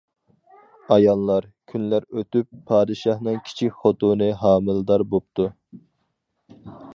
[0.93, 5.47] ئايلار، كۈنلەر ئۆتۈپ، پادىشاھنىڭ كىچىك خوتۇنى ھامىلىدار بوپتۇ.